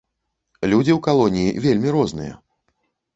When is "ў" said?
0.93-0.95